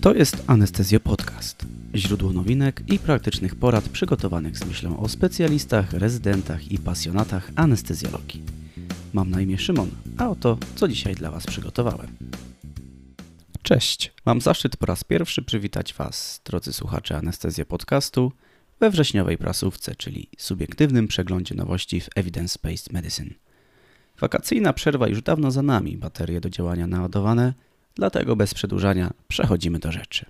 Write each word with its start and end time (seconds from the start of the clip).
To 0.00 0.14
jest 0.14 0.44
Anestezjo 0.46 1.00
Podcast. 1.00 1.66
Źródło 1.94 2.32
nowinek 2.32 2.82
i 2.88 2.98
praktycznych 2.98 3.54
porad 3.54 3.88
przygotowanych 3.88 4.58
z 4.58 4.64
myślą 4.64 5.00
o 5.00 5.08
specjalistach, 5.08 5.92
rezydentach 5.92 6.72
i 6.72 6.78
pasjonatach 6.78 7.50
anestezjologii. 7.56 8.42
Mam 9.12 9.30
na 9.30 9.40
imię 9.40 9.58
Szymon, 9.58 9.90
a 10.18 10.28
oto 10.28 10.58
co 10.74 10.88
dzisiaj 10.88 11.14
dla 11.14 11.30
Was 11.30 11.46
przygotowałem. 11.46 12.16
Cześć, 13.62 14.12
mam 14.26 14.40
zaszczyt 14.40 14.76
po 14.76 14.86
raz 14.86 15.04
pierwszy 15.04 15.42
przywitać 15.42 15.94
Was, 15.94 16.40
drodzy 16.44 16.72
słuchacze 16.72 17.16
Anestezja 17.16 17.64
Podcastu, 17.64 18.32
we 18.80 18.90
wrześniowej 18.90 19.38
prasówce, 19.38 19.94
czyli 19.94 20.28
subiektywnym 20.38 21.08
przeglądzie 21.08 21.54
nowości 21.54 22.00
w 22.00 22.08
Evidence-Based 22.08 22.92
Medicine. 22.92 23.30
Wakacyjna 24.20 24.72
przerwa 24.72 25.08
już 25.08 25.22
dawno 25.22 25.50
za 25.50 25.62
nami, 25.62 25.96
baterie 25.96 26.40
do 26.40 26.50
działania 26.50 26.86
naładowane, 26.86 27.54
dlatego 27.96 28.36
bez 28.36 28.54
przedłużania 28.54 29.12
przechodzimy 29.28 29.78
do 29.78 29.92
rzeczy. 29.92 30.26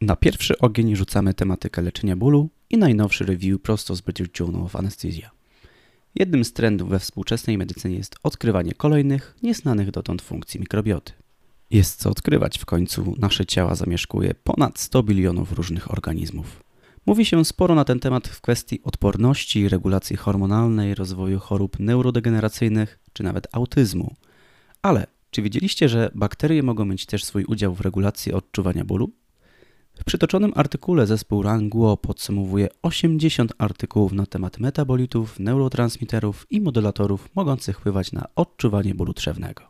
Na 0.00 0.16
pierwszy 0.16 0.58
ogień 0.58 0.96
rzucamy 0.96 1.34
tematykę 1.34 1.82
leczenia 1.82 2.16
bólu 2.16 2.48
i 2.70 2.78
najnowszy 2.78 3.24
review 3.24 3.62
prosto 3.62 3.96
z 3.96 4.00
British 4.00 4.40
Journal 4.40 4.62
of 4.62 4.76
Anesthesia. 4.76 5.30
Jednym 6.14 6.44
z 6.44 6.52
trendów 6.52 6.88
we 6.88 6.98
współczesnej 6.98 7.58
medycynie 7.58 7.96
jest 7.96 8.16
odkrywanie 8.22 8.72
kolejnych, 8.72 9.34
nieznanych 9.42 9.90
dotąd 9.90 10.22
funkcji 10.22 10.60
mikrobioty. 10.60 11.12
Jest 11.70 12.00
co 12.00 12.10
odkrywać, 12.10 12.58
w 12.58 12.64
końcu 12.64 13.14
nasze 13.18 13.46
ciała 13.46 13.74
zamieszkuje 13.74 14.34
ponad 14.34 14.78
100 14.78 15.02
bilionów 15.02 15.52
różnych 15.52 15.92
organizmów. 15.92 16.62
Mówi 17.06 17.24
się 17.24 17.44
sporo 17.44 17.74
na 17.74 17.84
ten 17.84 18.00
temat 18.00 18.28
w 18.28 18.40
kwestii 18.40 18.80
odporności, 18.82 19.68
regulacji 19.68 20.16
hormonalnej, 20.16 20.94
rozwoju 20.94 21.38
chorób 21.38 21.78
neurodegeneracyjnych 21.78 22.98
czy 23.12 23.22
nawet 23.22 23.46
autyzmu. 23.52 24.14
Ale 24.82 25.06
czy 25.30 25.42
wiedzieliście, 25.42 25.88
że 25.88 26.10
bakterie 26.14 26.62
mogą 26.62 26.84
mieć 26.84 27.06
też 27.06 27.24
swój 27.24 27.44
udział 27.44 27.74
w 27.74 27.80
regulacji 27.80 28.32
odczuwania 28.32 28.84
bólu? 28.84 29.10
W 30.00 30.04
przytoczonym 30.04 30.52
artykule 30.54 31.06
zespół 31.06 31.42
Ranguo 31.42 31.96
podsumowuje 31.96 32.68
80 32.82 33.52
artykułów 33.58 34.12
na 34.12 34.26
temat 34.26 34.58
metabolitów, 34.58 35.40
neurotransmiterów 35.40 36.46
i 36.50 36.60
modulatorów 36.60 37.28
mogących 37.34 37.78
wpływać 37.78 38.12
na 38.12 38.28
odczuwanie 38.36 38.94
bólu 38.94 39.14
trzewnego. 39.14 39.62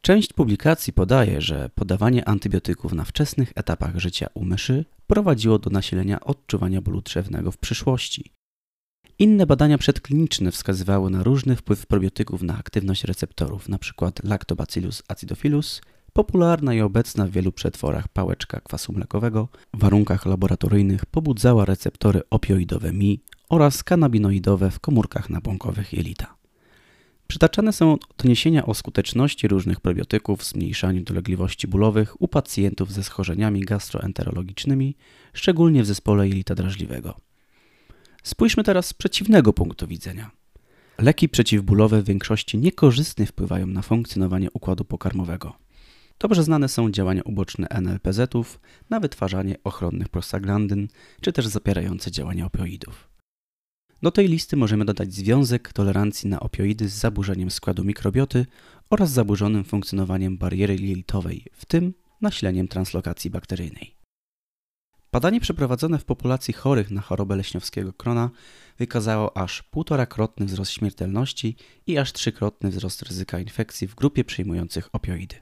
Część 0.00 0.32
publikacji 0.32 0.92
podaje, 0.92 1.40
że 1.40 1.70
podawanie 1.74 2.28
antybiotyków 2.28 2.92
na 2.92 3.04
wczesnych 3.04 3.52
etapach 3.54 3.98
życia 3.98 4.26
u 4.34 4.44
myszy 4.44 4.84
prowadziło 5.06 5.58
do 5.58 5.70
nasilenia 5.70 6.20
odczuwania 6.20 6.80
bólu 6.80 7.02
trzewnego 7.02 7.52
w 7.52 7.58
przyszłości. 7.58 8.32
Inne 9.18 9.46
badania 9.46 9.78
przedkliniczne 9.78 10.50
wskazywały 10.50 11.10
na 11.10 11.22
różny 11.22 11.56
wpływ 11.56 11.86
probiotyków 11.86 12.42
na 12.42 12.58
aktywność 12.58 13.04
receptorów, 13.04 13.68
np. 13.68 14.12
Lactobacillus 14.22 15.02
acidophilus, 15.08 15.80
popularna 16.12 16.74
i 16.74 16.80
obecna 16.80 17.26
w 17.26 17.30
wielu 17.30 17.52
przetworach 17.52 18.08
pałeczka 18.08 18.60
kwasu 18.60 18.92
mlekowego, 18.92 19.48
w 19.74 19.78
warunkach 19.78 20.26
laboratoryjnych 20.26 21.06
pobudzała 21.06 21.64
receptory 21.64 22.22
opioidowe 22.30 22.92
Mi 22.92 23.20
oraz 23.48 23.84
kanabinoidowe 23.84 24.70
w 24.70 24.80
komórkach 24.80 25.30
nabłąkowych 25.30 25.92
jelita. 25.92 26.36
Przytaczane 27.26 27.72
są 27.72 27.96
doniesienia 28.18 28.66
o 28.66 28.74
skuteczności 28.74 29.48
różnych 29.48 29.80
probiotyków 29.80 30.40
w 30.40 30.44
zmniejszaniu 30.44 31.02
dolegliwości 31.02 31.68
bólowych 31.68 32.22
u 32.22 32.28
pacjentów 32.28 32.92
ze 32.92 33.02
schorzeniami 33.02 33.60
gastroenterologicznymi, 33.60 34.96
szczególnie 35.32 35.82
w 35.82 35.86
zespole 35.86 36.28
jelita 36.28 36.54
drażliwego. 36.54 37.14
Spójrzmy 38.24 38.64
teraz 38.64 38.86
z 38.86 38.94
przeciwnego 38.94 39.52
punktu 39.52 39.86
widzenia. 39.86 40.30
Leki 40.98 41.28
przeciwbólowe 41.28 42.02
w 42.02 42.06
większości 42.06 42.58
niekorzystnie 42.58 43.26
wpływają 43.26 43.66
na 43.66 43.82
funkcjonowanie 43.82 44.50
układu 44.50 44.84
pokarmowego. 44.84 45.56
Dobrze 46.18 46.42
znane 46.42 46.68
są 46.68 46.90
działania 46.90 47.22
uboczne 47.22 47.66
NLPZ-ów 47.68 48.60
na 48.90 49.00
wytwarzanie 49.00 49.56
ochronnych 49.64 50.08
prostaglandyn, 50.08 50.88
czy 51.20 51.32
też 51.32 51.46
zapierające 51.46 52.10
działania 52.10 52.46
opioidów. 52.46 53.08
Do 54.02 54.10
tej 54.10 54.28
listy 54.28 54.56
możemy 54.56 54.84
dodać 54.84 55.14
związek 55.14 55.72
tolerancji 55.72 56.30
na 56.30 56.40
opioidy 56.40 56.88
z 56.88 56.92
zaburzeniem 56.92 57.50
składu 57.50 57.84
mikrobioty 57.84 58.46
oraz 58.90 59.10
zaburzonym 59.10 59.64
funkcjonowaniem 59.64 60.38
bariery 60.38 60.76
jelitowej, 60.76 61.44
w 61.52 61.64
tym 61.64 61.94
nasileniem 62.20 62.68
translokacji 62.68 63.30
bakteryjnej. 63.30 64.03
Badanie 65.14 65.40
przeprowadzone 65.40 65.98
w 65.98 66.04
populacji 66.04 66.54
chorych 66.54 66.90
na 66.90 67.00
chorobę 67.00 67.36
leśniowskiego 67.36 67.92
krona 67.92 68.30
wykazało 68.78 69.36
aż 69.36 69.62
półtorakrotny 69.62 70.46
wzrost 70.46 70.70
śmiertelności 70.70 71.56
i 71.86 71.98
aż 71.98 72.12
trzykrotny 72.12 72.70
wzrost 72.70 73.02
ryzyka 73.02 73.38
infekcji 73.38 73.88
w 73.88 73.94
grupie 73.94 74.24
przyjmujących 74.24 74.88
opioidy. 74.92 75.36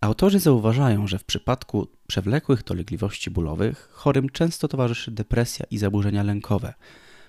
Autorzy 0.00 0.38
zauważają, 0.38 1.06
że 1.06 1.18
w 1.18 1.24
przypadku 1.24 1.88
przewlekłych 2.06 2.64
dolegliwości 2.64 3.30
bólowych 3.30 3.88
chorym 3.92 4.28
często 4.28 4.68
towarzyszy 4.68 5.10
depresja 5.10 5.66
i 5.70 5.78
zaburzenia 5.78 6.22
lękowe, 6.22 6.74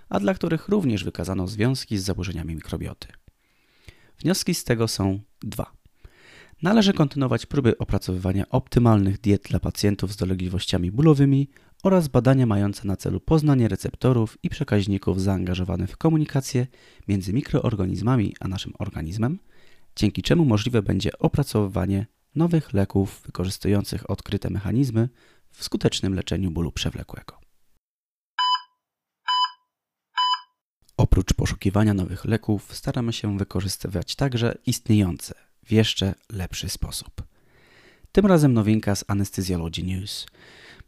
a 0.10 0.20
dla 0.20 0.34
których 0.34 0.68
również 0.68 1.04
wykazano 1.04 1.48
związki 1.48 1.98
z 1.98 2.04
zaburzeniami 2.04 2.56
mikrobioty. 2.56 3.08
Wnioski 4.20 4.56
z 4.56 4.64
tego 4.64 4.88
są 4.88 5.20
dwa. 5.42 5.77
Należy 6.62 6.94
kontynuować 6.94 7.46
próby 7.46 7.78
opracowywania 7.78 8.50
optymalnych 8.50 9.20
diet 9.22 9.44
dla 9.44 9.60
pacjentów 9.60 10.14
z 10.14 10.16
dolegliwościami 10.16 10.92
bólowymi 10.92 11.50
oraz 11.84 12.08
badania 12.08 12.46
mające 12.46 12.88
na 12.88 12.96
celu 12.96 13.20
poznanie 13.20 13.68
receptorów 13.68 14.38
i 14.44 14.50
przekaźników 14.50 15.22
zaangażowanych 15.22 15.90
w 15.90 15.98
komunikację 15.98 16.68
między 17.08 17.34
mikroorganizmami 17.34 18.36
a 18.40 18.48
naszym 18.48 18.74
organizmem, 18.80 19.40
dzięki 19.96 20.22
czemu 20.22 20.46
możliwe 20.46 20.82
będzie 20.82 21.18
opracowywanie 21.20 22.06
nowych 22.36 22.74
leków 22.74 23.22
wykorzystujących 23.26 24.10
odkryte 24.10 24.50
mechanizmy 24.50 25.10
w 25.52 25.64
skutecznym 25.64 26.14
leczeniu 26.14 26.52
bólu 26.52 26.72
przewlekłego. 26.72 27.38
Oprócz 30.98 31.34
poszukiwania 31.34 31.94
nowych 31.94 32.26
leków, 32.26 32.76
staramy 32.76 33.14
się 33.14 33.38
wykorzystywać 33.38 34.16
także 34.16 34.58
istniejące 34.66 35.47
w 35.68 35.72
jeszcze 35.72 36.14
lepszy 36.32 36.70
sposób. 36.70 37.24
Tym 38.12 38.26
razem 38.26 38.54
nowinka 38.54 38.96
z 38.96 39.04
Anesthesiology 39.08 39.84
News. 39.84 40.26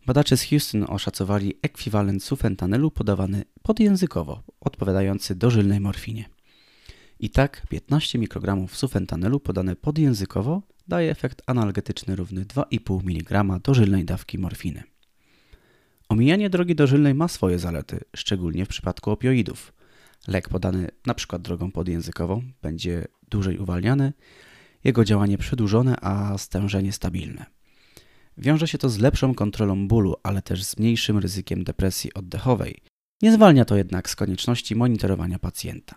Badacze 0.05 0.37
z 0.37 0.43
Houston 0.43 0.85
oszacowali 0.87 1.53
ekwiwalent 1.61 2.23
sufentanylu 2.23 2.91
podawany 2.91 3.43
podjęzykowo, 3.61 4.43
odpowiadający 4.61 5.35
dożylnej 5.35 5.79
morfinie. 5.79 6.29
I 7.19 7.29
tak 7.29 7.67
15 7.69 8.19
mikrogramów 8.19 8.77
sufentanylu 8.77 9.39
podane 9.39 9.75
podjęzykowo 9.75 10.61
daje 10.87 11.11
efekt 11.11 11.41
analgetyczny 11.45 12.15
równy 12.15 12.45
2,5 12.45 13.01
mg 13.03 13.59
dożylnej 13.63 14.05
dawki 14.05 14.37
morfiny. 14.37 14.83
Omijanie 16.09 16.49
drogi 16.49 16.75
dożylnej 16.75 17.13
ma 17.13 17.27
swoje 17.27 17.59
zalety, 17.59 17.99
szczególnie 18.15 18.65
w 18.65 18.69
przypadku 18.69 19.11
opioidów. 19.11 19.73
Lek 20.27 20.49
podany 20.49 20.87
np. 21.05 21.39
drogą 21.39 21.71
podjęzykową 21.71 22.43
będzie 22.61 23.05
dłużej 23.29 23.57
uwalniany, 23.57 24.13
jego 24.83 25.05
działanie 25.05 25.37
przedłużone, 25.37 25.95
a 26.01 26.37
stężenie 26.37 26.91
stabilne. 26.91 27.45
Wiąże 28.37 28.67
się 28.67 28.77
to 28.77 28.89
z 28.89 28.99
lepszą 28.99 29.35
kontrolą 29.35 29.87
bólu, 29.87 30.15
ale 30.23 30.41
też 30.41 30.63
z 30.63 30.77
mniejszym 30.77 31.17
ryzykiem 31.17 31.63
depresji 31.63 32.13
oddechowej. 32.13 32.81
Nie 33.21 33.33
zwalnia 33.33 33.65
to 33.65 33.75
jednak 33.75 34.09
z 34.09 34.15
konieczności 34.15 34.75
monitorowania 34.75 35.39
pacjenta. 35.39 35.95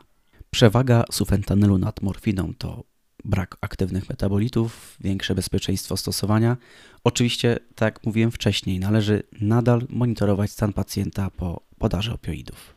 Przewaga 0.50 1.04
sufentanylu 1.10 1.78
nad 1.78 2.02
morfiną 2.02 2.52
to 2.58 2.84
brak 3.24 3.56
aktywnych 3.60 4.08
metabolitów, 4.08 4.96
większe 5.00 5.34
bezpieczeństwo 5.34 5.96
stosowania. 5.96 6.56
Oczywiście, 7.04 7.58
tak 7.74 7.94
jak 7.94 8.06
mówiłem 8.06 8.30
wcześniej, 8.30 8.80
należy 8.80 9.22
nadal 9.40 9.86
monitorować 9.88 10.50
stan 10.50 10.72
pacjenta 10.72 11.30
po 11.30 11.62
podaży 11.78 12.12
opioidów. 12.12 12.76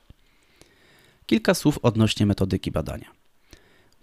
Kilka 1.26 1.54
słów 1.54 1.80
odnośnie 1.82 2.26
metodyki 2.26 2.72
badania. 2.72 3.15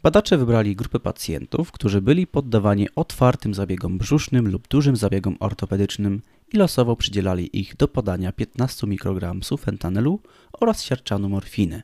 Badacze 0.02 0.38
wybrali 0.38 0.76
grupę 0.76 1.00
pacjentów, 1.00 1.72
którzy 1.72 2.00
byli 2.00 2.26
poddawani 2.26 2.88
otwartym 2.96 3.54
zabiegom 3.54 3.98
brzusznym 3.98 4.48
lub 4.48 4.68
dużym 4.68 4.96
zabiegom 4.96 5.36
ortopedycznym 5.40 6.22
i 6.52 6.56
losowo 6.56 6.96
przydzielali 6.96 7.58
ich 7.60 7.76
do 7.76 7.88
podania 7.88 8.32
15 8.32 8.86
mikrogram 8.86 9.42
sufentanylu 9.42 10.20
oraz 10.52 10.82
siarczanu 10.82 11.28
morfiny. 11.28 11.82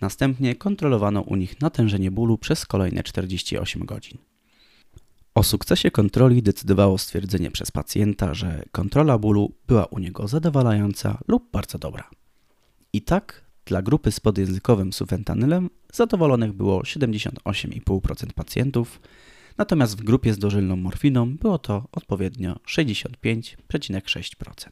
Następnie 0.00 0.54
kontrolowano 0.54 1.20
u 1.20 1.36
nich 1.36 1.60
natężenie 1.60 2.10
bólu 2.10 2.38
przez 2.38 2.66
kolejne 2.66 3.02
48 3.02 3.84
godzin. 3.84 4.18
O 5.34 5.42
sukcesie 5.42 5.90
kontroli 5.90 6.42
decydowało 6.42 6.98
stwierdzenie 6.98 7.50
przez 7.50 7.70
pacjenta, 7.70 8.34
że 8.34 8.62
kontrola 8.72 9.18
bólu 9.18 9.54
była 9.66 9.84
u 9.84 9.98
niego 9.98 10.28
zadowalająca 10.28 11.18
lub 11.28 11.50
bardzo 11.50 11.78
dobra. 11.78 12.10
I 12.92 13.02
tak 13.02 13.51
dla 13.66 13.82
grupy 13.82 14.12
z 14.12 14.20
podjęzykowym 14.20 14.92
sufentanylem 14.92 15.70
zadowolonych 15.92 16.52
było 16.52 16.82
78,5% 16.82 18.32
pacjentów, 18.32 19.00
natomiast 19.58 20.00
w 20.00 20.04
grupie 20.04 20.34
z 20.34 20.38
dożylną 20.38 20.76
morfiną 20.76 21.36
było 21.36 21.58
to 21.58 21.88
odpowiednio 21.92 22.58
65,6%. 22.68 24.70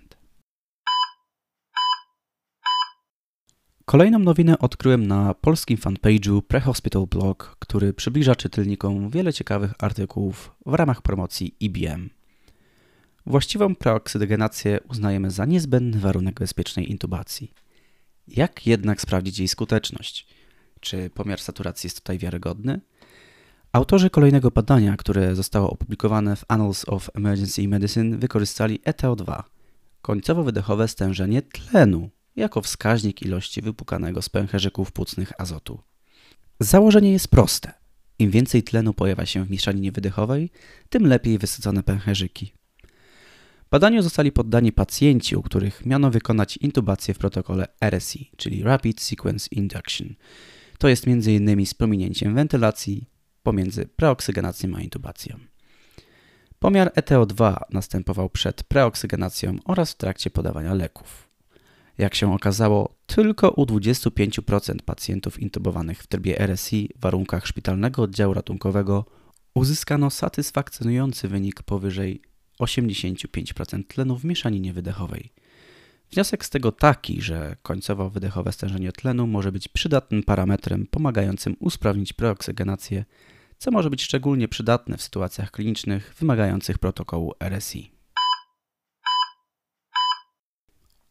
Kolejną 3.85 4.19
nowinę 4.19 4.59
odkryłem 4.59 5.07
na 5.07 5.35
polskim 5.35 5.79
fanpage'u 5.79 6.43
Prehospital 6.43 7.07
Blog, 7.07 7.57
który 7.59 7.93
przybliża 7.93 8.37
czytelnikom 8.37 9.11
wiele 9.11 9.33
ciekawych 9.33 9.75
artykułów 9.79 10.55
w 10.67 10.75
ramach 10.75 11.03
promocji 11.03 11.55
IBM. 11.61 12.11
Właściwą 13.27 13.75
preoksygenację 13.75 14.81
uznajemy 14.89 15.31
za 15.31 15.45
niezbędny 15.45 16.01
warunek 16.01 16.41
bezpiecznej 16.41 16.91
intubacji. 16.91 17.53
Jak 18.37 18.67
jednak 18.67 19.01
sprawdzić 19.01 19.39
jej 19.39 19.49
skuteczność? 19.49 20.27
Czy 20.81 21.11
pomiar 21.11 21.41
saturacji 21.41 21.87
jest 21.87 21.97
tutaj 21.97 22.19
wiarygodny? 22.19 22.81
Autorzy 23.73 24.11
kolejnego 24.11 24.51
badania, 24.51 24.97
które 24.97 25.35
zostało 25.35 25.71
opublikowane 25.71 26.37
w 26.37 26.45
Annals 26.49 26.89
of 26.89 27.11
Emergency 27.15 27.69
Medicine, 27.69 28.19
wykorzystali 28.19 28.81
ETO2, 28.81 29.43
końcowo-wydechowe 30.03 30.89
stężenie 30.89 31.43
tlenu, 31.43 32.11
jako 32.37 32.61
wskaźnik 32.61 33.23
ilości 33.23 33.63
wypukanego 33.63 34.23
z 34.23 34.29
pęcherzyków 34.29 34.93
płucnych 34.93 35.41
azotu. 35.41 35.83
Założenie 36.61 37.13
jest 37.13 37.29
proste. 37.29 37.73
Im 38.19 38.31
więcej 38.31 38.63
tlenu 38.63 38.95
pojawia 38.95 39.27
się 39.27 39.45
w 39.45 39.51
mieszaninie 39.51 39.93
wydechowej, 39.93 40.51
tym 40.89 41.07
lepiej 41.07 41.39
wysycone 41.39 41.83
pęcherzyki. 41.83 42.53
Badaniu 43.71 44.03
zostali 44.03 44.33
poddani 44.33 44.73
pacjenci, 44.73 45.37
u 45.37 45.43
których 45.43 45.87
miano 45.87 46.11
wykonać 46.11 46.57
intubację 46.57 47.15
w 47.15 47.19
protokole 47.19 47.67
RSI, 47.81 48.31
czyli 48.37 48.63
Rapid 48.63 49.01
Sequence 49.01 49.49
Induction. 49.51 50.15
To 50.79 50.89
jest 50.89 51.09
m.in. 51.09 51.67
z 51.67 51.75
pominięciem 51.75 52.35
wentylacji 52.35 53.09
pomiędzy 53.43 53.87
preoksygenacją 53.87 54.77
a 54.77 54.81
intubacją. 54.81 55.39
Pomiar 56.59 56.93
ETO2 56.93 57.57
następował 57.71 58.31
przed 58.31 58.63
preoksygenacją 58.63 59.57
oraz 59.65 59.93
w 59.93 59.97
trakcie 59.97 60.31
podawania 60.31 60.75
leków. 60.75 61.29
Jak 61.99 62.15
się 62.15 62.35
okazało, 62.35 62.95
tylko 63.07 63.51
u 63.51 63.65
25% 63.65 64.83
pacjentów 64.85 65.41
intubowanych 65.41 66.03
w 66.03 66.07
trybie 66.07 66.41
RSI 66.41 66.91
w 66.97 67.01
warunkach 67.01 67.47
szpitalnego 67.47 68.03
oddziału 68.03 68.35
ratunkowego 68.35 69.05
uzyskano 69.55 70.11
satysfakcjonujący 70.11 71.29
wynik 71.29 71.63
powyżej 71.63 72.23
85% 72.61 73.87
tlenu 73.87 74.19
w 74.19 74.25
mieszaninie 74.25 74.73
wydechowej. 74.73 75.31
Wniosek 76.13 76.45
z 76.45 76.51
tego 76.51 76.73
taki, 76.73 77.23
że 77.23 77.57
końcowo-wydechowe 77.63 78.53
stężenie 78.53 78.93
tlenu 78.93 79.27
może 79.27 79.53
być 79.53 79.69
przydatnym 79.69 80.23
parametrem 80.23 80.87
pomagającym 80.87 81.57
usprawnić 81.61 82.13
preoksygenację, 82.13 83.05
co 83.59 83.71
może 83.71 83.91
być 83.91 84.03
szczególnie 84.03 84.49
przydatne 84.49 84.97
w 84.97 85.03
sytuacjach 85.03 85.51
klinicznych 85.51 86.15
wymagających 86.19 86.79
protokołu 86.79 87.35
RSI. 87.41 87.91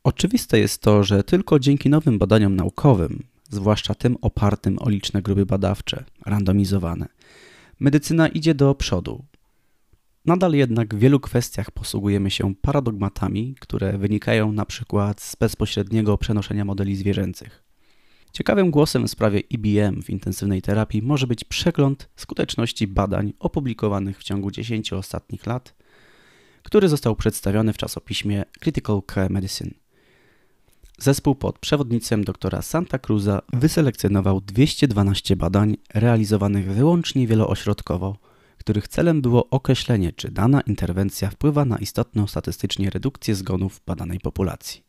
Oczywiste 0.03 0.59
jest 0.59 0.81
to, 0.81 1.03
że 1.03 1.23
tylko 1.23 1.59
dzięki 1.59 1.89
nowym 1.89 2.19
badaniom 2.19 2.55
naukowym, 2.55 3.23
zwłaszcza 3.49 3.95
tym 3.95 4.17
opartym 4.21 4.77
o 4.79 4.89
liczne 4.89 5.21
grupy 5.21 5.45
badawcze, 5.45 6.03
randomizowane, 6.25 7.07
medycyna 7.79 8.27
idzie 8.27 8.55
do 8.55 8.75
przodu. 8.75 9.25
Nadal 10.29 10.53
jednak 10.53 10.95
w 10.95 10.99
wielu 10.99 11.19
kwestiach 11.19 11.71
posługujemy 11.71 12.31
się 12.31 12.55
paradogmatami, 12.55 13.55
które 13.59 13.97
wynikają 13.97 14.51
na 14.51 14.65
przykład 14.65 15.21
z 15.21 15.35
bezpośredniego 15.35 16.17
przenoszenia 16.17 16.65
modeli 16.65 16.95
zwierzęcych. 16.95 17.63
Ciekawym 18.33 18.71
głosem 18.71 19.07
w 19.07 19.11
sprawie 19.11 19.39
IBM 19.39 20.03
w 20.03 20.09
intensywnej 20.09 20.61
terapii 20.61 21.01
może 21.01 21.27
być 21.27 21.43
przegląd 21.43 22.09
skuteczności 22.15 22.87
badań 22.87 23.33
opublikowanych 23.39 24.19
w 24.19 24.23
ciągu 24.23 24.51
10 24.51 24.93
ostatnich 24.93 25.45
lat, 25.45 25.75
który 26.63 26.89
został 26.89 27.15
przedstawiony 27.15 27.73
w 27.73 27.77
czasopiśmie 27.77 28.43
Critical 28.59 29.01
Care 29.13 29.29
Medicine. 29.29 29.71
Zespół 30.97 31.35
pod 31.35 31.59
przewodnictwem 31.59 32.23
doktora 32.23 32.61
Santa 32.61 32.99
Cruza 32.99 33.41
wyselekcjonował 33.53 34.41
212 34.41 35.35
badań 35.35 35.77
realizowanych 35.93 36.71
wyłącznie 36.71 37.27
wieloośrodkowo, 37.27 38.28
których 38.59 38.87
celem 38.87 39.21
było 39.21 39.49
określenie, 39.49 40.13
czy 40.13 40.31
dana 40.31 40.61
interwencja 40.61 41.29
wpływa 41.29 41.65
na 41.65 41.77
istotną 41.77 42.27
statystycznie 42.27 42.89
redukcję 42.89 43.35
zgonów 43.35 43.75
w 43.75 43.85
badanej 43.85 44.19
populacji. 44.19 44.83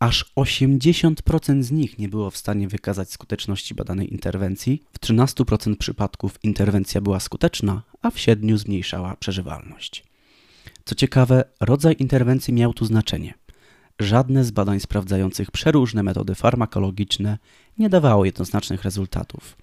Aż 0.00 0.32
80% 0.36 1.62
z 1.62 1.70
nich 1.70 1.98
nie 1.98 2.08
było 2.08 2.30
w 2.30 2.36
stanie 2.36 2.68
wykazać 2.68 3.10
skuteczności 3.10 3.74
badanej 3.74 4.12
interwencji, 4.12 4.82
w 4.92 5.00
13% 5.00 5.76
przypadków 5.76 6.44
interwencja 6.44 7.00
była 7.00 7.20
skuteczna, 7.20 7.82
a 8.02 8.10
w 8.10 8.16
7% 8.16 8.56
zmniejszała 8.56 9.16
przeżywalność. 9.16 10.04
Co 10.84 10.94
ciekawe, 10.94 11.44
rodzaj 11.60 11.96
interwencji 11.98 12.54
miał 12.54 12.74
tu 12.74 12.84
znaczenie– 12.84 13.34
Żadne 14.00 14.44
z 14.44 14.50
badań 14.50 14.80
sprawdzających 14.80 15.50
przeróżne 15.50 16.02
metody 16.02 16.34
farmakologiczne 16.34 17.38
nie 17.78 17.88
dawało 17.88 18.24
jednoznacznych 18.24 18.82
rezultatów. 18.82 19.56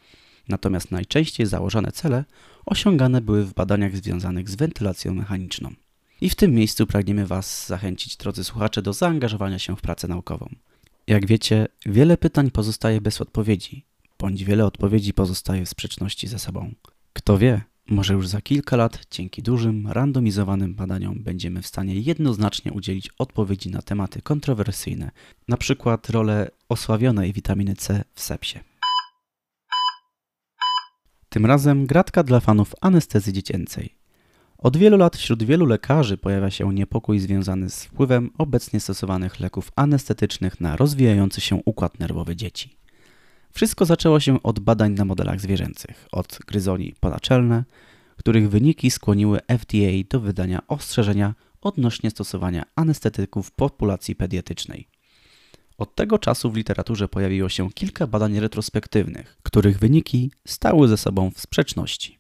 Natomiast 0.47 0.91
najczęściej 0.91 1.45
założone 1.45 1.91
cele 1.91 2.25
osiągane 2.65 3.21
były 3.21 3.45
w 3.45 3.53
badaniach 3.53 3.97
związanych 3.97 4.49
z 4.49 4.55
wentylacją 4.55 5.13
mechaniczną. 5.13 5.73
I 6.21 6.29
w 6.29 6.35
tym 6.35 6.51
miejscu 6.51 6.87
pragniemy 6.87 7.27
Was 7.27 7.67
zachęcić, 7.67 8.17
drodzy 8.17 8.43
słuchacze, 8.43 8.81
do 8.81 8.93
zaangażowania 8.93 9.59
się 9.59 9.75
w 9.75 9.81
pracę 9.81 10.07
naukową. 10.07 10.49
Jak 11.07 11.27
wiecie, 11.27 11.67
wiele 11.85 12.17
pytań 12.17 12.51
pozostaje 12.51 13.01
bez 13.01 13.21
odpowiedzi, 13.21 13.85
bądź 14.19 14.43
wiele 14.43 14.65
odpowiedzi 14.65 15.13
pozostaje 15.13 15.65
w 15.65 15.69
sprzeczności 15.69 16.27
ze 16.27 16.39
sobą. 16.39 16.73
Kto 17.13 17.37
wie, 17.37 17.61
może 17.87 18.13
już 18.13 18.27
za 18.27 18.41
kilka 18.41 18.75
lat, 18.75 18.99
dzięki 19.11 19.41
dużym, 19.41 19.87
randomizowanym 19.87 20.75
badaniom, 20.75 21.23
będziemy 21.23 21.61
w 21.61 21.67
stanie 21.67 21.95
jednoznacznie 21.95 22.71
udzielić 22.71 23.09
odpowiedzi 23.17 23.69
na 23.69 23.81
tematy 23.81 24.21
kontrowersyjne, 24.21 25.11
na 25.47 25.57
przykład 25.57 26.09
rolę 26.09 26.51
osławionej 26.69 27.33
witaminy 27.33 27.75
C 27.75 28.03
w 28.13 28.21
sepsie. 28.21 28.59
Tym 31.33 31.45
razem 31.45 31.85
gratka 31.85 32.23
dla 32.23 32.39
fanów 32.39 32.73
anestezji 32.81 33.33
dziecięcej. 33.33 33.95
Od 34.57 34.77
wielu 34.77 34.97
lat 34.97 35.17
wśród 35.17 35.43
wielu 35.43 35.65
lekarzy 35.65 36.17
pojawia 36.17 36.49
się 36.49 36.73
niepokój 36.73 37.19
związany 37.19 37.69
z 37.69 37.85
wpływem 37.85 38.29
obecnie 38.37 38.79
stosowanych 38.79 39.39
leków 39.39 39.71
anestetycznych 39.75 40.61
na 40.61 40.75
rozwijający 40.75 41.41
się 41.41 41.61
układ 41.65 41.99
nerwowy 41.99 42.35
dzieci. 42.35 42.77
Wszystko 43.51 43.85
zaczęło 43.85 44.19
się 44.19 44.43
od 44.43 44.59
badań 44.59 44.93
na 44.93 45.05
modelach 45.05 45.41
zwierzęcych, 45.41 46.07
od 46.11 46.39
gryzoni 46.47 46.95
ponaczelne, 46.99 47.63
których 48.17 48.49
wyniki 48.49 48.91
skłoniły 48.91 49.39
FDA 49.57 50.09
do 50.09 50.19
wydania 50.19 50.59
ostrzeżenia 50.67 51.33
odnośnie 51.61 52.09
stosowania 52.09 52.63
anestetyków 52.75 53.47
w 53.47 53.51
populacji 53.51 54.15
pediatrycznej. 54.15 54.87
Od 55.83 55.95
tego 55.95 56.19
czasu 56.19 56.51
w 56.51 56.55
literaturze 56.55 57.07
pojawiło 57.07 57.49
się 57.49 57.71
kilka 57.71 58.07
badań 58.07 58.39
retrospektywnych, 58.39 59.37
których 59.43 59.79
wyniki 59.79 60.31
stały 60.47 60.87
ze 60.87 60.97
sobą 60.97 61.31
w 61.31 61.39
sprzeczności. 61.39 62.19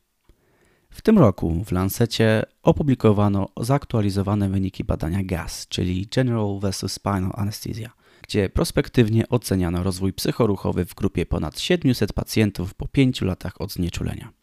W 0.89 1.01
tym 1.01 1.19
roku 1.19 1.63
w 1.65 1.71
Lancecie 1.71 2.43
opublikowano 2.63 3.49
zaktualizowane 3.59 4.49
wyniki 4.49 4.83
badania 4.83 5.23
GAS, 5.23 5.67
czyli 5.67 6.07
General 6.15 6.59
vs. 6.59 6.91
Spinal 6.91 7.31
Anesthesia– 7.33 7.89
gdzie 8.27 8.49
prospektywnie 8.49 9.29
oceniano 9.29 9.83
rozwój 9.83 10.13
psychoruchowy 10.13 10.85
w 10.85 10.95
grupie 10.95 11.25
ponad 11.25 11.59
700 11.59 12.13
pacjentów 12.13 12.73
po 12.73 12.87
5 12.87 13.21
latach 13.21 13.61
od 13.61 13.73
znieczulenia. 13.73 14.33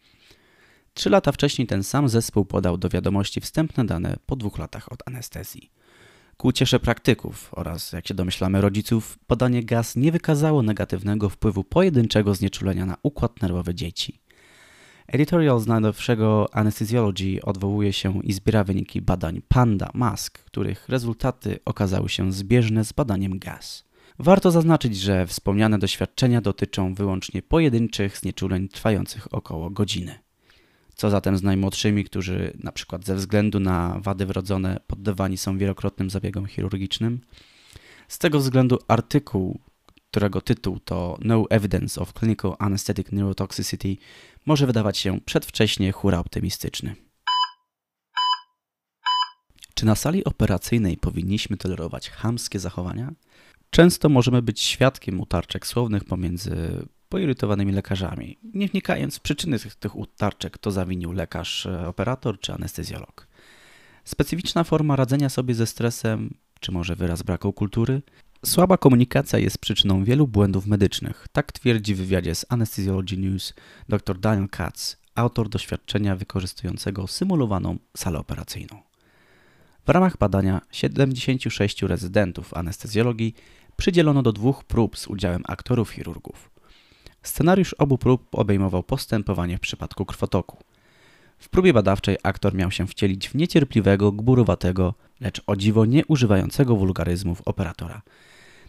Trzy 0.94 1.10
lata 1.10 1.32
wcześniej 1.32 1.66
ten 1.66 1.84
sam 1.84 2.08
zespół 2.08 2.44
podał 2.44 2.78
do 2.78 2.88
wiadomości 2.88 3.40
wstępne 3.40 3.86
dane 3.86 4.16
po 4.26 4.36
dwóch 4.36 4.58
latach 4.58 4.92
od 4.92 5.02
anestezji. 5.06 5.70
Ku 6.40 6.48
uciesze 6.48 6.80
praktyków 6.80 7.48
oraz, 7.52 7.92
jak 7.92 8.08
się 8.08 8.14
domyślamy, 8.14 8.60
rodziców, 8.60 9.18
badanie 9.28 9.64
GAS 9.64 9.96
nie 9.96 10.12
wykazało 10.12 10.62
negatywnego 10.62 11.28
wpływu 11.28 11.64
pojedynczego 11.64 12.34
znieczulenia 12.34 12.86
na 12.86 12.96
układ 13.02 13.42
nerwowy 13.42 13.74
dzieci. 13.74 14.20
Editorial 15.06 15.60
z 15.60 15.66
najnowszego 15.66 16.48
Anesthesiology 16.52 17.42
odwołuje 17.42 17.92
się 17.92 18.22
i 18.22 18.32
zbiera 18.32 18.64
wyniki 18.64 19.02
badań 19.02 19.42
PANDA 19.48 19.90
MASK, 19.94 20.38
których 20.38 20.88
rezultaty 20.88 21.58
okazały 21.64 22.08
się 22.08 22.32
zbieżne 22.32 22.84
z 22.84 22.92
badaniem 22.92 23.38
GAS. 23.38 23.84
Warto 24.18 24.50
zaznaczyć, 24.50 24.96
że 24.96 25.26
wspomniane 25.26 25.78
doświadczenia 25.78 26.40
dotyczą 26.40 26.94
wyłącznie 26.94 27.42
pojedynczych 27.42 28.18
znieczuleń 28.18 28.68
trwających 28.68 29.34
około 29.34 29.70
godziny. 29.70 30.29
Co 31.00 31.10
zatem 31.10 31.36
z 31.36 31.42
najmłodszymi, 31.42 32.04
którzy 32.04 32.52
na 32.62 32.72
przykład 32.72 33.04
ze 33.04 33.16
względu 33.16 33.60
na 33.60 34.00
wady 34.00 34.26
wrodzone 34.26 34.80
poddawani 34.86 35.36
są 35.36 35.58
wielokrotnym 35.58 36.10
zabiegom 36.10 36.46
chirurgicznym? 36.46 37.20
Z 38.08 38.18
tego 38.18 38.38
względu 38.38 38.78
artykuł 38.88 39.60
którego 40.10 40.40
tytuł 40.40 40.80
to 40.80 41.18
No 41.20 41.44
Evidence 41.50 42.00
of 42.00 42.12
Clinical 42.12 42.56
Anesthetic 42.58 43.12
Neurotoxicity, 43.12 43.96
może 44.46 44.66
wydawać 44.66 44.98
się 44.98 45.20
przedwcześnie 45.20 45.92
hura 45.92 46.18
optymistyczny. 46.18 46.96
Czy 49.74 49.86
na 49.86 49.94
sali 49.94 50.24
operacyjnej 50.24 50.96
powinniśmy 50.96 51.56
tolerować 51.56 52.10
chamskie 52.10 52.58
zachowania? 52.58 53.12
Często 53.70 54.08
możemy 54.08 54.42
być 54.42 54.60
świadkiem 54.60 55.20
utarczek 55.20 55.66
słownych 55.66 56.04
pomiędzy 56.04 56.86
poirytowanymi 57.10 57.72
lekarzami, 57.72 58.38
nie 58.54 58.68
wnikając 58.68 59.16
w 59.16 59.20
przyczyny 59.20 59.58
tych, 59.58 59.74
tych 59.74 59.96
utarczek, 59.96 60.58
to 60.58 60.70
zawinił 60.70 61.12
lekarz, 61.12 61.66
e, 61.66 61.88
operator 61.88 62.40
czy 62.40 62.52
anestezjolog. 62.52 63.26
Specyficzna 64.04 64.64
forma 64.64 64.96
radzenia 64.96 65.28
sobie 65.28 65.54
ze 65.54 65.66
stresem, 65.66 66.34
czy 66.60 66.72
może 66.72 66.96
wyraz 66.96 67.22
braku 67.22 67.52
kultury, 67.52 68.02
Słaba 68.46 68.76
komunikacja 68.76 69.38
jest 69.38 69.58
przyczyną 69.58 70.04
wielu 70.04 70.26
błędów 70.26 70.66
medycznych. 70.66 71.26
Tak 71.32 71.52
twierdzi 71.52 71.94
w 71.94 71.98
wywiadzie 71.98 72.34
z 72.34 72.46
Anesthesiology 72.48 73.16
News 73.16 73.54
dr 73.88 74.18
Daniel 74.18 74.48
Katz, 74.48 74.96
autor 75.14 75.48
doświadczenia 75.48 76.16
wykorzystującego 76.16 77.06
symulowaną 77.06 77.78
salę 77.96 78.18
operacyjną. 78.18 78.82
W 79.86 79.88
ramach 79.88 80.16
badania 80.16 80.60
76 80.72 81.82
rezydentów 81.82 82.54
anestezjologii 82.54 83.34
przydzielono 83.76 84.22
do 84.22 84.32
dwóch 84.32 84.64
prób 84.64 84.98
z 84.98 85.06
udziałem 85.06 85.42
aktorów 85.46 85.90
chirurgów. 85.90 86.49
Scenariusz 87.30 87.74
obu 87.74 87.98
prób 87.98 88.28
obejmował 88.32 88.82
postępowanie 88.82 89.56
w 89.56 89.60
przypadku 89.60 90.04
krwotoku. 90.04 90.56
W 91.38 91.48
próbie 91.48 91.72
badawczej 91.72 92.16
aktor 92.22 92.54
miał 92.54 92.70
się 92.70 92.86
wcielić 92.86 93.28
w 93.28 93.34
niecierpliwego, 93.34 94.12
gburowatego, 94.12 94.94
lecz 95.20 95.42
o 95.46 95.56
dziwo 95.56 95.84
nie 95.84 96.06
używającego 96.06 96.76
wulgaryzmów 96.76 97.42
operatora. 97.44 98.02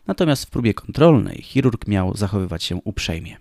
Natomiast 0.08 0.46
w 0.46 0.50
próbie 0.50 0.74
kontrolnej 0.74 1.42
chirurg 1.42 1.88
miał 1.88 2.18
zachowywać 2.18 2.64
się 2.64 2.76
uprzejmie. 2.76 3.38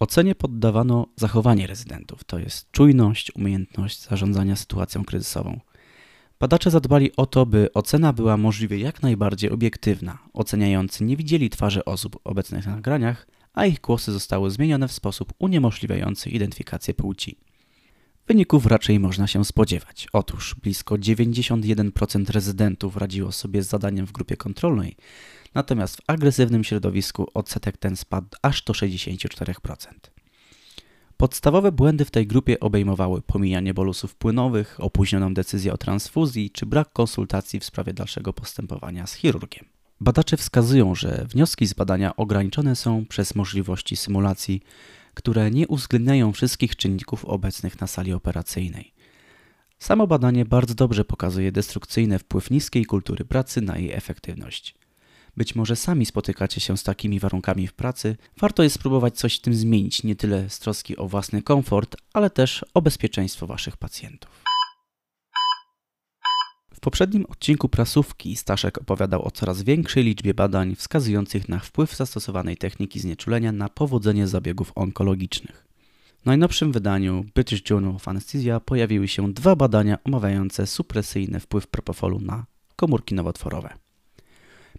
Ocenie 0.00 0.34
poddawano 0.34 1.06
zachowanie 1.16 1.66
rezydentów, 1.66 2.24
to 2.24 2.38
jest 2.38 2.70
czujność, 2.70 3.32
umiejętność 3.36 4.02
zarządzania 4.02 4.56
sytuacją 4.56 5.04
kryzysową. 5.04 5.60
Badacze 6.40 6.70
zadbali 6.70 7.16
o 7.16 7.26
to, 7.26 7.46
by 7.46 7.72
ocena 7.74 8.12
była 8.12 8.36
możliwie 8.36 8.78
jak 8.78 9.02
najbardziej 9.02 9.50
obiektywna. 9.50 10.18
Oceniający 10.32 11.04
nie 11.04 11.16
widzieli 11.16 11.50
twarzy 11.50 11.84
osób 11.84 12.18
obecnych 12.24 12.66
na 12.66 12.74
nagraniach, 12.74 13.26
a 13.54 13.66
ich 13.66 13.80
głosy 13.80 14.12
zostały 14.12 14.50
zmienione 14.50 14.88
w 14.88 14.92
sposób 14.92 15.32
uniemożliwiający 15.38 16.30
identyfikację 16.30 16.94
płci. 16.94 17.38
Wyników 18.26 18.66
raczej 18.66 19.00
można 19.00 19.26
się 19.26 19.44
spodziewać. 19.44 20.08
Otóż 20.12 20.54
blisko 20.62 20.94
91% 20.94 22.30
rezydentów 22.30 22.96
radziło 22.96 23.32
sobie 23.32 23.62
z 23.62 23.68
zadaniem 23.68 24.06
w 24.06 24.12
grupie 24.12 24.36
kontrolnej, 24.36 24.96
natomiast 25.54 25.96
w 25.96 26.00
agresywnym 26.06 26.64
środowisku 26.64 27.28
odsetek 27.34 27.76
ten 27.76 27.96
spadł 27.96 28.28
aż 28.42 28.62
do 28.62 28.72
64%. 28.72 29.86
Podstawowe 31.16 31.72
błędy 31.72 32.04
w 32.04 32.10
tej 32.10 32.26
grupie 32.26 32.60
obejmowały 32.60 33.22
pomijanie 33.22 33.74
bolusów 33.74 34.14
płynowych, 34.14 34.76
opóźnioną 34.78 35.34
decyzję 35.34 35.72
o 35.72 35.78
transfuzji 35.78 36.50
czy 36.50 36.66
brak 36.66 36.92
konsultacji 36.92 37.60
w 37.60 37.64
sprawie 37.64 37.92
dalszego 37.92 38.32
postępowania 38.32 39.06
z 39.06 39.14
chirurgiem. 39.14 39.73
Badacze 40.00 40.36
wskazują, 40.36 40.94
że 40.94 41.26
wnioski 41.30 41.66
z 41.66 41.74
badania 41.74 42.16
ograniczone 42.16 42.76
są 42.76 43.06
przez 43.06 43.34
możliwości 43.34 43.96
symulacji, 43.96 44.62
które 45.14 45.50
nie 45.50 45.68
uwzględniają 45.68 46.32
wszystkich 46.32 46.76
czynników 46.76 47.24
obecnych 47.24 47.80
na 47.80 47.86
sali 47.86 48.12
operacyjnej. 48.12 48.94
Samo 49.78 50.06
badanie 50.06 50.44
bardzo 50.44 50.74
dobrze 50.74 51.04
pokazuje 51.04 51.52
destrukcyjny 51.52 52.18
wpływ 52.18 52.50
niskiej 52.50 52.84
kultury 52.84 53.24
pracy 53.24 53.60
na 53.60 53.78
jej 53.78 53.92
efektywność. 53.92 54.74
Być 55.36 55.54
może 55.54 55.76
sami 55.76 56.06
spotykacie 56.06 56.60
się 56.60 56.76
z 56.76 56.82
takimi 56.82 57.20
warunkami 57.20 57.66
w 57.66 57.72
pracy, 57.72 58.16
warto 58.38 58.62
jest 58.62 58.74
spróbować 58.74 59.16
coś 59.16 59.36
w 59.36 59.40
tym 59.40 59.54
zmienić, 59.54 60.02
nie 60.02 60.16
tyle 60.16 60.50
z 60.50 60.58
troski 60.58 60.96
o 60.96 61.08
własny 61.08 61.42
komfort, 61.42 61.96
ale 62.12 62.30
też 62.30 62.64
o 62.74 62.82
bezpieczeństwo 62.82 63.46
waszych 63.46 63.76
pacjentów. 63.76 64.43
Poprzednim 66.84 67.26
odcinku 67.28 67.68
prasówki 67.68 68.36
Staszek 68.36 68.78
opowiadał 68.78 69.26
o 69.26 69.30
coraz 69.30 69.62
większej 69.62 70.04
liczbie 70.04 70.34
badań 70.34 70.76
wskazujących 70.76 71.48
na 71.48 71.58
wpływ 71.58 71.96
zastosowanej 71.96 72.56
techniki 72.56 73.00
znieczulenia 73.00 73.52
na 73.52 73.68
powodzenie 73.68 74.26
zabiegów 74.26 74.72
onkologicznych. 74.74 75.66
W 76.22 76.26
najnowszym 76.26 76.72
wydaniu 76.72 77.24
British 77.34 77.70
Journal 77.70 77.94
of 77.94 78.08
Anesthesia 78.08 78.60
pojawiły 78.60 79.08
się 79.08 79.32
dwa 79.32 79.56
badania 79.56 79.98
omawiające 80.04 80.66
supresyjny 80.66 81.40
wpływ 81.40 81.66
propofolu 81.66 82.20
na 82.20 82.46
komórki 82.76 83.14
nowotworowe. 83.14 83.74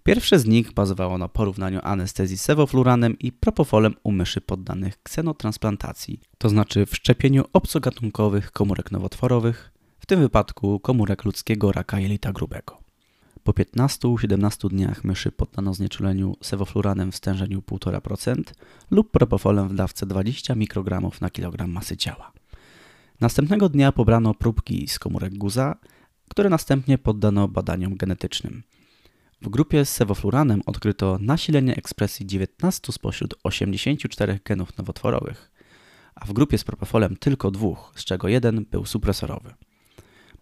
Pierwsze 0.04 0.40
z 0.40 0.46
nich 0.46 0.74
bazowało 0.74 1.18
na 1.18 1.28
porównaniu 1.28 1.80
anestezji 1.84 2.38
sewofluranem 2.38 3.20
i 3.20 3.32
propofolem 3.32 3.94
u 4.04 4.12
myszy 4.12 4.42
poddanych 4.42 5.04
ksenotransplantacji, 5.04 6.20
to 6.38 6.50
znaczy 6.50 6.86
wszczepieniu 6.86 7.46
obcogatunkowych 7.54 8.52
komórek 8.52 8.92
nowotworowych, 8.92 9.75
w 10.06 10.08
tym 10.08 10.20
wypadku 10.20 10.80
komórek 10.80 11.26
ludzkiego 11.26 11.72
raka 11.72 12.00
jelita 12.00 12.34
grubego. 12.34 12.78
Po 13.44 13.52
15-17 13.52 14.70
dniach 14.70 15.04
myszy 15.04 15.32
poddano 15.32 15.74
znieczuleniu 15.74 16.36
sewofluranem 16.42 17.12
w 17.12 17.16
stężeniu 17.16 17.60
1,5% 17.60 18.44
lub 18.92 19.12
propofolem 19.12 19.68
w 19.68 19.76
dawce 19.76 20.06
20 20.06 20.56
mikrogramów 20.56 21.22
na 21.22 21.30
kilogram 21.30 21.72
masy 21.72 21.98
ciała. 21.98 22.32
Następnego 23.22 23.70
dnia 23.70 23.92
pobrano 23.92 24.34
próbki 24.34 24.88
z 24.88 25.00
komórek 25.00 25.38
guza, 25.38 25.76
które 26.30 26.50
następnie 26.50 26.98
poddano 26.98 27.48
badaniom 27.48 27.96
genetycznym– 27.96 28.64
w 29.42 29.50
grupie 29.50 29.86
z 29.86 29.90
sewofluranem 29.90 30.62
odkryto 30.66 31.18
nasilenie 31.22 31.76
ekspresji 31.76 32.26
19 32.26 32.92
spośród 32.92 33.34
84 33.44 34.40
genów 34.46 34.78
nowotworowych, 34.78 35.52
a 36.16 36.26
w 36.26 36.34
grupie 36.34 36.58
z 36.58 36.64
propofolem 36.64 37.18
tylko 37.18 37.52
dwóch, 37.52 37.94
z 37.96 38.06
czego 38.06 38.28
jeden 38.28 38.66
był 38.72 38.86
supresorowy. 38.86 39.54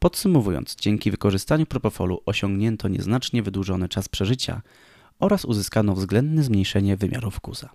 Podsumowując, 0.03 0.75
dzięki 0.75 1.11
wykorzystaniu 1.11 1.65
propofolu 1.65 2.21
osiągnięto 2.25 2.87
nieznacznie 2.87 3.43
wydłużony 3.43 3.89
czas 3.89 4.09
przeżycia 4.09 4.61
oraz 5.19 5.45
uzyskano 5.45 5.95
względne 5.95 6.43
zmniejszenie 6.43 6.97
wymiarów 6.97 7.39
guza. 7.43 7.69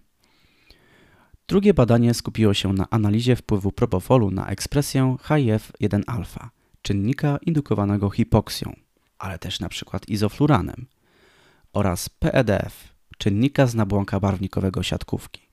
Drugie 1.48 1.74
badanie 1.74 2.14
skupiło 2.14 2.54
się 2.54 2.72
na 2.72 2.86
analizie 2.90 3.36
wpływu 3.36 3.72
propofolu 3.72 4.30
na 4.30 4.46
ekspresję 4.46 5.16
HIF-1-alfa, 5.22 6.48
czynnika 6.82 7.38
indukowanego 7.42 8.10
hipoksją, 8.10 8.76
ale 9.18 9.38
też 9.38 9.60
np. 9.60 9.98
izofluranem– 10.08 10.86
oraz 11.72 12.08
PEDF, 12.08 12.94
czynnika 13.18 13.66
z 13.66 13.74
nabłonka 13.74 14.20
barwnikowego 14.20 14.82
siatkówki. 14.82 15.48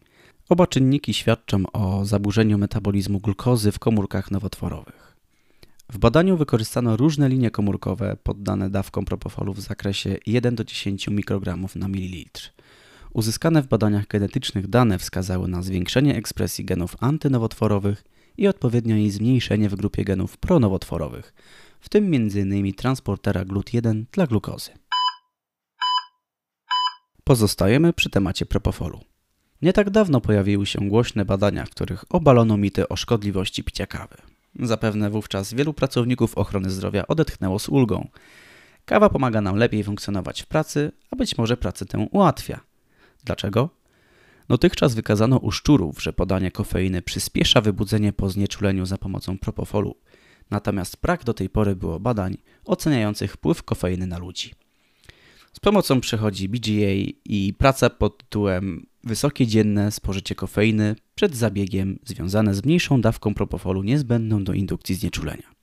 Oba 0.49 0.67
czynniki 0.67 1.13
świadczą 1.13 1.63
o 1.73 2.05
zaburzeniu 2.05 2.57
metabolizmu 2.57 3.19
glukozy 3.19 3.71
w 3.71 3.79
komórkach 3.79 4.31
nowotworowych. 4.31 5.04
W 5.91 5.97
badaniu 5.97 6.37
wykorzystano 6.37 6.97
różne 6.97 7.29
linie 7.29 7.51
komórkowe 7.51 8.17
poddane 8.23 8.69
dawkom 8.69 9.05
propofolu 9.05 9.53
w 9.53 9.59
zakresie 9.59 10.17
1 10.25 10.55
do 10.55 10.63
10 10.63 11.07
mikrogramów 11.07 11.75
na 11.75 11.87
mililitr. 11.87 12.53
Uzyskane 13.13 13.61
w 13.61 13.67
badaniach 13.67 14.07
genetycznych 14.07 14.67
dane 14.67 14.99
wskazały 14.99 15.47
na 15.47 15.61
zwiększenie 15.61 16.15
ekspresji 16.15 16.65
genów 16.65 16.95
antynowotworowych 16.99 18.03
i 18.37 18.47
odpowiednio 18.47 18.95
jej 18.95 19.11
zmniejszenie 19.11 19.69
w 19.69 19.75
grupie 19.75 20.05
genów 20.05 20.37
pronowotworowych, 20.37 21.33
w 21.79 21.89
tym 21.89 22.13
m.in. 22.13 22.73
transportera 22.73 23.45
GLUT1 23.45 24.03
dla 24.11 24.27
glukozy. 24.27 24.71
Pozostajemy 27.23 27.93
przy 27.93 28.09
temacie 28.09 28.45
propofolu. 28.45 29.01
Nie 29.61 29.73
tak 29.73 29.89
dawno 29.89 30.21
pojawiły 30.21 30.65
się 30.65 30.89
głośne 30.89 31.25
badania, 31.25 31.65
w 31.65 31.69
których 31.69 32.05
obalono 32.09 32.57
mity 32.57 32.89
o 32.89 32.95
szkodliwości 32.95 33.63
picia 33.63 33.87
kawy. 33.87 34.34
Zapewne 34.59 35.09
wówczas 35.09 35.53
wielu 35.53 35.73
pracowników 35.73 36.37
ochrony 36.37 36.69
zdrowia 36.69 37.07
odetchnęło 37.07 37.59
z 37.59 37.69
ulgą. 37.69 38.07
Kawa 38.85 39.09
pomaga 39.09 39.41
nam 39.41 39.55
lepiej 39.55 39.83
funkcjonować 39.83 40.41
w 40.41 40.45
pracy, 40.45 40.91
a 41.11 41.15
być 41.15 41.37
może 41.37 41.57
pracę 41.57 41.85
tę 41.85 42.07
ułatwia. 42.11 42.59
Dlaczego? 43.23 43.69
Dotychczas 44.47 44.95
wykazano 44.95 45.37
u 45.37 45.51
szczurów, 45.51 46.03
że 46.03 46.13
podanie 46.13 46.51
kofeiny 46.51 47.01
przyspiesza 47.01 47.61
wybudzenie 47.61 48.13
po 48.13 48.29
znieczuleniu 48.29 48.85
za 48.85 48.97
pomocą 48.97 49.37
propofolu. 49.37 49.95
Natomiast 50.51 50.97
brak 51.01 51.23
do 51.23 51.33
tej 51.33 51.49
pory 51.49 51.75
było 51.75 51.99
badań 51.99 52.37
oceniających 52.65 53.33
wpływ 53.33 53.63
kofeiny 53.63 54.07
na 54.07 54.17
ludzi. 54.17 54.53
Z 55.53 55.59
pomocą 55.59 56.01
przychodzi 56.01 56.49
BGA 56.49 57.13
i 57.25 57.53
praca 57.57 57.89
pod 57.89 58.17
tytułem 58.17 58.85
Wysokie 59.05 59.47
dzienne 59.47 59.91
spożycie 59.91 60.35
kofeiny 60.35 60.95
przed 61.15 61.35
zabiegiem 61.35 61.99
związane 62.05 62.55
z 62.55 62.65
mniejszą 62.65 63.01
dawką 63.01 63.33
propofolu 63.33 63.83
niezbędną 63.83 64.43
do 64.43 64.53
indukcji 64.53 64.95
znieczulenia. 64.95 65.55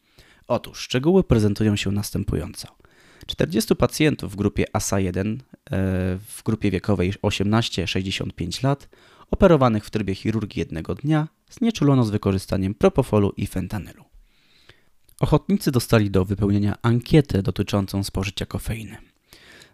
Otóż 0.49 0.78
szczegóły 0.78 1.25
prezentują 1.25 1.76
się 1.76 1.92
następująco. 1.92 2.68
40 3.26 3.76
pacjentów 3.76 4.32
w 4.32 4.37
grupie 4.37 4.64
ASA1 4.72 5.37
e, 5.37 5.38
w 6.18 6.42
grupie 6.44 6.70
wiekowej 6.70 7.12
18-65 7.12 8.64
lat 8.64 8.88
operowanych 9.30 9.84
w 9.84 9.90
trybie 9.90 10.14
chirurgii 10.14 10.61
jednego 10.61 10.94
dnia 10.94 11.28
znieczulono 11.50 12.04
z 12.04 12.11
wykorzystaniem 12.11 12.75
propofolu 12.75 13.32
i 13.37 13.46
fentanylu. 13.46 14.04
Ochotnicy 15.20 15.70
dostali 15.70 16.11
do 16.11 16.25
wypełnienia 16.25 16.75
ankietę 16.82 17.42
dotyczącą 17.42 18.04
spożycia 18.04 18.46
kofeiny. 18.46 19.12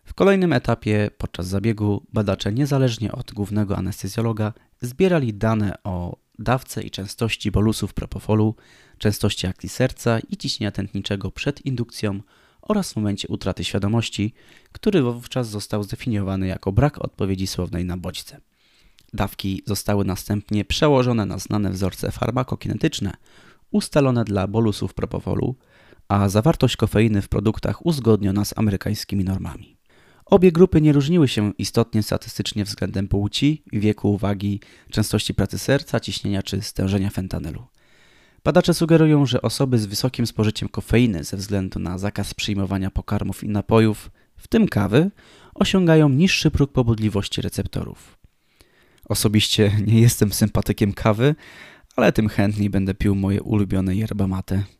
W 0.08 0.14
kolejnym 0.14 0.52
etapie 0.52 1.10
podczas 1.18 1.46
zabiegu 1.46 2.06
badacze 2.12 2.52
niezależnie 2.52 3.12
od 3.12 3.32
głównego 3.32 3.76
anestezjologa 3.76 4.52
zbierali 4.80 5.34
dane 5.34 5.74
o 5.84 6.16
dawce 6.38 6.82
i 6.82 6.90
częstości 6.90 7.50
bolusów 7.50 7.94
propofolu, 7.94 8.54
częstości 8.98 9.46
akcji 9.46 9.68
serca 9.68 10.18
i 10.18 10.36
ciśnienia 10.36 10.70
tętniczego 10.70 11.30
przed 11.30 11.66
indukcją 11.66 12.20
oraz 12.62 12.92
w 12.92 12.96
momencie 12.96 13.28
utraty 13.28 13.64
świadomości, 13.64 14.34
który 14.72 15.02
wówczas 15.02 15.48
został 15.48 15.82
zdefiniowany 15.82 16.46
jako 16.46 16.72
brak 16.72 17.04
odpowiedzi 17.04 17.46
słownej 17.46 17.84
na 17.84 17.96
bodźce. 17.96 18.40
Dawki 19.12 19.62
zostały 19.66 20.04
następnie 20.04 20.64
przełożone 20.64 21.26
na 21.26 21.38
znane 21.38 21.70
wzorce 21.70 22.12
farmakokinetyczne 22.12 23.12
ustalone 23.70 24.24
dla 24.24 24.46
bolusów 24.46 24.94
propofolu, 24.94 25.56
a 26.08 26.28
zawartość 26.28 26.76
kofeiny 26.76 27.22
w 27.22 27.28
produktach 27.28 27.86
uzgodniona 27.86 28.44
z 28.44 28.58
amerykańskimi 28.58 29.24
normami. 29.24 29.77
Obie 30.30 30.52
grupy 30.52 30.80
nie 30.80 30.92
różniły 30.92 31.28
się 31.28 31.52
istotnie 31.58 32.02
statystycznie 32.02 32.64
względem 32.64 33.08
płci, 33.08 33.62
wieku, 33.72 34.18
wagi, 34.18 34.60
częstości 34.90 35.34
pracy 35.34 35.58
serca, 35.58 36.00
ciśnienia 36.00 36.42
czy 36.42 36.62
stężenia 36.62 37.10
fentanylu. 37.10 37.66
Badacze 38.44 38.74
sugerują, 38.74 39.26
że 39.26 39.42
osoby 39.42 39.78
z 39.78 39.86
wysokim 39.86 40.26
spożyciem 40.26 40.68
kofeiny 40.68 41.24
ze 41.24 41.36
względu 41.36 41.78
na 41.78 41.98
zakaz 41.98 42.34
przyjmowania 42.34 42.90
pokarmów 42.90 43.44
i 43.44 43.48
napojów, 43.48 44.10
w 44.36 44.48
tym 44.48 44.68
kawy, 44.68 45.10
osiągają 45.54 46.08
niższy 46.08 46.50
próg 46.50 46.72
pobudliwości 46.72 47.42
receptorów. 47.42 48.18
Osobiście 49.04 49.72
nie 49.86 50.00
jestem 50.00 50.32
sympatykiem 50.32 50.92
kawy, 50.92 51.34
ale 51.96 52.12
tym 52.12 52.28
chętniej 52.28 52.70
będę 52.70 52.94
pił 52.94 53.14
moje 53.14 53.42
ulubione 53.42 53.96
yerba 53.96 54.26
mate. 54.26 54.77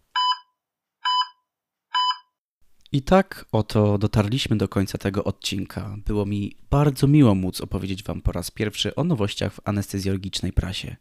I 2.92 3.02
tak 3.02 3.44
oto 3.52 3.98
dotarliśmy 3.98 4.56
do 4.56 4.68
końca 4.68 4.98
tego 4.98 5.24
odcinka. 5.24 5.96
Było 6.06 6.26
mi 6.26 6.56
bardzo 6.70 7.06
miło 7.06 7.34
móc 7.34 7.60
opowiedzieć 7.60 8.02
Wam 8.02 8.20
po 8.20 8.32
raz 8.32 8.50
pierwszy 8.50 8.94
o 8.94 9.04
nowościach 9.04 9.52
w 9.52 9.60
anestezjologicznej 9.64 10.52
prasie. 10.52 10.96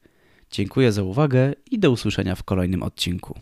Dziękuję 0.51 0.91
za 0.91 1.03
uwagę 1.03 1.53
i 1.71 1.79
do 1.79 1.91
usłyszenia 1.91 2.35
w 2.35 2.43
kolejnym 2.43 2.83
odcinku. 2.83 3.39